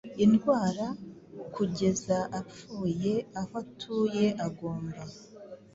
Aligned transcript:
Indwara 0.25 0.85
kugeza 1.55 2.17
apfuyeaho 2.39 3.55
atuye 3.61 4.25
agomba 4.47 5.01